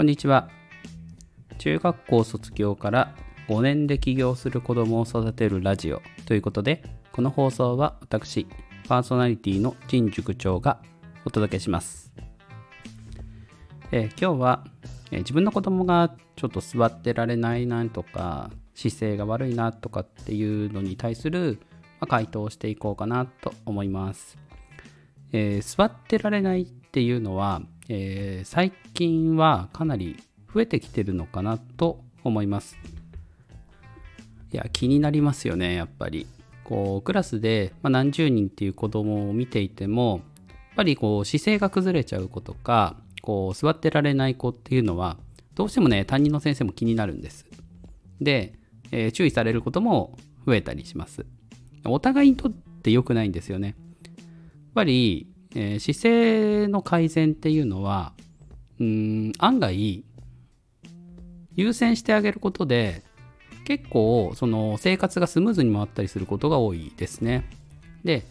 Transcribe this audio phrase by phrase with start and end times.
[0.00, 0.48] こんにちは。
[1.58, 3.14] 中学校卒業から
[3.48, 8.46] 5年で起業する子供を育てるラジオということで、この放送は私、
[8.88, 10.80] パーソナリティの陳塾長が
[11.26, 12.14] お届けします。
[13.92, 14.64] えー今日は、
[15.10, 21.60] えー自分の子供がちょっと座ってられないなとか、姿勢が悪いなとかっていうのに対する、
[22.00, 24.38] まあ回答をしていこうかなと思います。
[25.34, 27.60] えー座ってられないっていうのは、
[27.92, 30.16] えー最近はかなり
[30.54, 32.78] 増えてきてるのかなと思います。
[34.52, 36.26] いや、気になりますよね、やっぱり。
[36.64, 45.16] こう、クラスで、まあ、何十人っていう子供を見ていても、やっぱりこう、姿勢が崩れちゃう子とか、こう、座ってられない子っていうのは、
[45.56, 47.44] どうしてもね、担任の先生も気になるんです。
[48.20, 48.54] で、
[48.92, 51.26] えー注意されることも増えたりします。
[51.84, 53.68] お互いにとって良くないんですよね。
[53.68, 54.16] やっ
[54.74, 56.00] ぱり、えー姿
[56.64, 58.12] 勢の改善っていうのは、
[58.78, 60.04] うん、案外、
[61.54, 63.02] 優先してあげることで、
[63.64, 67.48] 結構、その生活がスムーズに回ったりすることが多いですね。
[68.04, 68.24] で、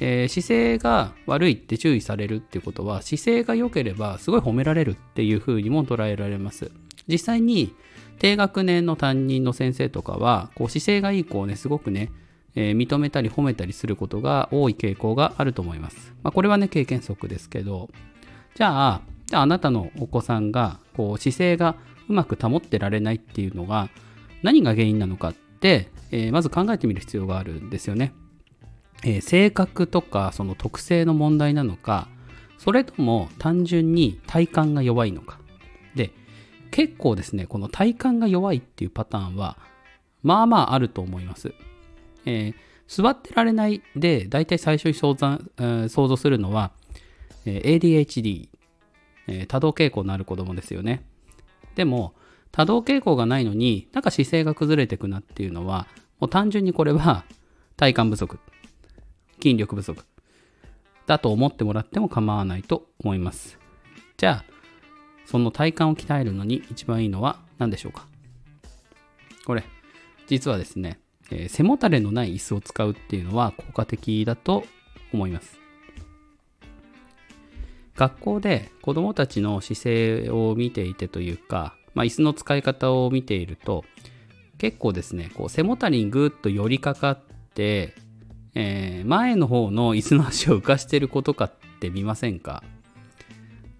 [0.00, 6.70] えー姿勢が悪いって注意されるっていうことは、姿勢が良ければすごい褒められるっていう風にも捉えられます。
[7.08, 7.74] 実際に、
[8.18, 12.10] 低学年の担任の先生とかは、こう姿勢がいい子をね、すごくね、
[12.54, 16.12] えー認めたり褒めたりすることが多い傾向があると思います。
[16.22, 17.90] まあ、これはね、経験則ですけど、
[18.54, 21.76] じゃあ、じゃああなたのお子さんが、こう姿勢が
[22.08, 23.88] うまく保ってられないっていうのが、
[24.42, 28.12] 何が原因なのかって、えーまず考えてみる必要があるんですよね。
[29.04, 32.08] えー性格とかその特性の問題なのか、
[32.58, 35.38] それとも単純に体幹が弱いのか。
[35.94, 36.12] で、
[36.70, 39.56] 結構ですね、この体幹が弱いっていうパターンは、
[40.22, 41.54] まあまああると思います。
[42.26, 42.54] えー
[42.88, 45.38] 座ってられないで、大体最初に想像,、
[45.88, 46.72] 想像するのは、
[47.46, 48.48] えー ADHD、
[49.28, 51.02] えー多動傾向のある子供ですよね。
[51.74, 52.14] でも、
[52.50, 55.86] 多動傾向がないのに、なんか姿勢が崩れていくなっていうのは、
[56.20, 57.24] もう単純にこれは
[57.76, 58.38] 体幹不足、
[59.42, 60.04] 筋力不足
[61.06, 63.58] だと思ってもらっても構わないと思います。
[64.18, 64.52] じゃあ、
[65.24, 68.06] その体幹を鍛えるのに一番いいのは何でしょうか？
[69.46, 69.64] これ、
[70.26, 71.00] 実はですね、
[71.34, 74.64] えー背もたれのない椅子を使うっていうのは効果的だと
[75.14, 75.58] 思います。
[77.96, 83.84] 学校で子どもたちの姿勢を見ていてというか、まあ、椅子の使い方を見ていると
[84.58, 87.20] 結構ですねこう背もたれにぐっと寄りかかっ
[87.54, 87.94] て、
[88.54, 92.62] えー前の方の椅子の足を浮かしてる子とかって見ませんか？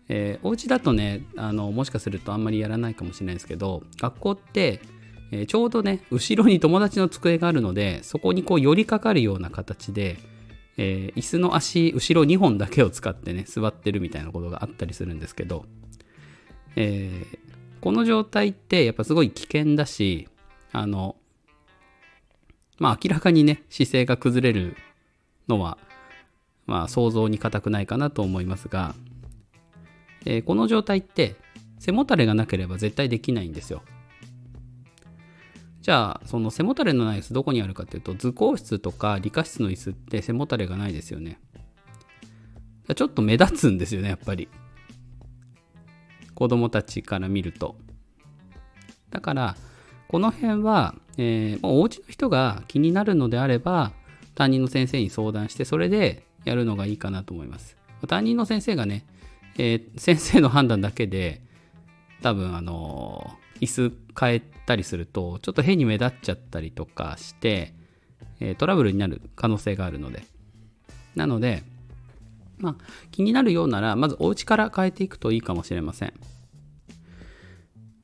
[0.09, 4.81] えーお家だとねあのもしかするとあんまりやらないかもしれないですけど学校って、
[5.33, 10.19] えーちょうどね後ろに友達の机があるのでそこにこう寄りかかるような形で、
[10.77, 15.65] えー椅子の足後ろ2本だけを使ってね座ってるみたいなことがあったりするんですけど、
[16.77, 17.39] えー
[17.81, 20.29] この状態ってやっぱすごい危険だし
[20.71, 21.17] あの
[22.79, 24.77] まあ明らかにね姿勢が崩れる
[25.49, 25.79] のは
[26.67, 28.95] まあ想像に難くないかなと思いますが、
[30.27, 31.35] えーこの状態って
[31.81, 33.83] 背もたれがなければ絶対できないんですよ。
[35.83, 41.41] じゃあその背もたれのない椅子どこにあるかっていうと図工室とか理科室の椅子って背もたれがないですよね。
[42.95, 44.49] ちょっと目立つんですよねやっぱり。
[46.35, 47.77] 子供たちから見ると。
[49.11, 49.57] だから
[50.07, 53.93] この辺は、えーもうお家の人が気になるのであれば
[54.35, 57.77] 担任の先生に相談してそれでやるのがいいかなと思います。
[58.07, 59.05] 担任の先生がね、
[59.59, 61.43] えー先生の判断だけで
[62.23, 67.73] 多分あの椅子変えたりするとちょっと変に目立っちゃったりとかして、
[68.41, 70.25] えトラブルになる可能性があるので。
[71.15, 71.63] なので
[72.57, 76.13] まあ気になるようならまずお家から変えていくといいかもしれません。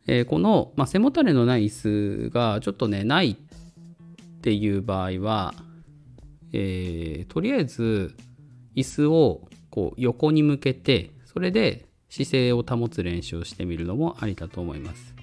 [0.07, 3.37] えこの、ま、背もたれのない椅子がちょっとねないっ
[4.41, 5.55] ていう場合は、
[6.53, 8.15] えとりあえず
[8.77, 15.18] 椅子をこう横に向けてそれで姿勢を保つ練習をしてみるのもありだと思います。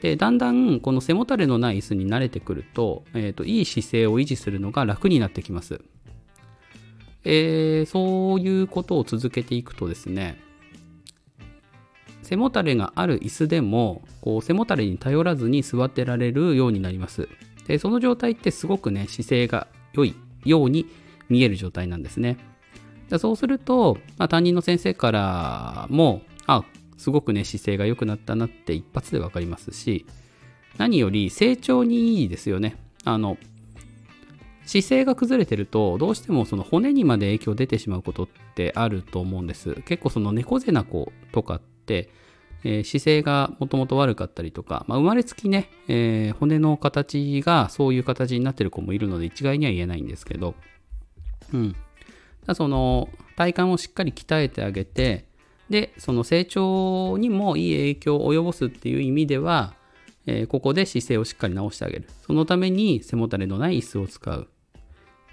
[0.00, 5.80] でだんだんこの背もたれのない椅子に慣れてくると,、えーといい姿勢を維持するのが楽になってきます、
[7.24, 10.38] えーそういうことを続けていくとですね
[12.22, 17.26] 背もたれがある椅子でもこう背もたれに頼らずに座ってられるようになります。
[17.66, 20.86] でその状態ってすごくね姿勢が良いように
[21.30, 22.36] 見える状態なんですね。
[23.18, 26.64] そうすると、まあ、担任の先生からもあ
[26.98, 30.04] すごくね姿勢が良くなったなって一発で分かりますし
[30.76, 33.38] 何より成長にいいですよねあの
[34.66, 42.10] 姿勢が崩れてるとどうしてもその骨にまで影響出てしまうことってあると思うんです結構その猫背な子とかって
[42.64, 50.54] えー、姿勢がもともと悪かったりとか、まあ、生まれつきね、えー、骨の形がそういう形になってる子もいるので一概には言えないんですけど、
[51.52, 51.76] うん。
[52.46, 55.27] だその体幹をしっかり鍛えてあげて、
[55.70, 59.74] で、その成長にもいい影響を及ぼすっていう意味では、
[60.26, 62.08] えー、ここで姿勢をしっかり直してあげる。
[62.26, 64.48] そのために背もたれのない椅子を使う。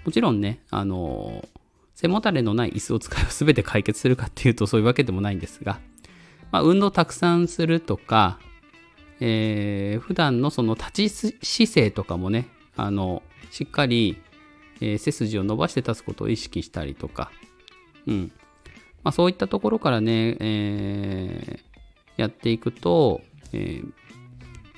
[0.04, 1.48] もちろんね、あのー、
[1.94, 5.80] 背もたれのない椅子を使えば全て解決するかっていうとそういうわけでもないんですが、
[6.52, 8.38] まあ、運動たくさんするとか、
[9.20, 14.18] えー、普段のその立ち姿勢とかもね、あの、しっかり、
[14.80, 17.30] えー、背筋を伸ばして立つことを意識したりとか、
[18.06, 18.32] うん。
[19.06, 23.20] まあ、そういったところからね、えー、やっていくと、
[23.52, 23.92] えー、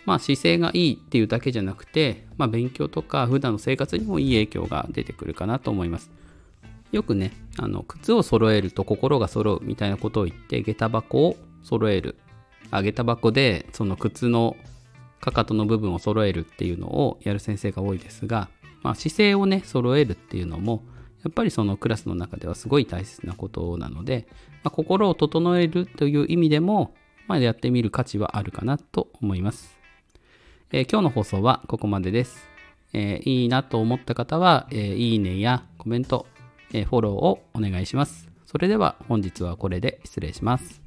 [0.04, 6.10] まあ、姿勢がいいっていうだけじゃなくて、まあ、勉強とか普段の生活にもいい影響が出てくるかなと思います。
[6.92, 12.18] よくね、あの靴を揃えると心が揃うみたいなことを言って、下駄箱を揃える。
[12.70, 14.58] あ、下駄箱でその靴の
[15.22, 18.50] かかとの部分を揃えるっていうのをやる先生が多いですが、
[18.82, 20.82] まあ、姿勢をね、揃えるっていうのも、
[21.28, 24.26] やっぱりそのクラスの中ではすごい大切なことなので、
[24.64, 26.94] まあ、心を整えるという意味でも、
[27.26, 29.76] まあ、やってみる価値はあるかなと思います。
[30.72, 32.48] えー、今日の放送はここまでです。
[32.94, 36.24] えー、いいなと思った方は、えー、いいねやコメント、
[36.72, 38.30] えフォローをお願いします。
[38.46, 40.82] それでは本日はこれで失礼します。